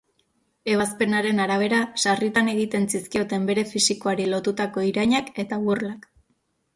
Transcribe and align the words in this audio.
Ebazpenaren 0.75 1.41
arabera, 1.43 1.81
sarritan 2.05 2.49
egiten 2.53 2.87
zizkioten 2.93 3.45
bere 3.49 3.65
fisikoari 3.73 4.25
lotutako 4.31 4.87
irainak 4.93 5.31
eta 5.45 5.61
burlak. 5.67 6.09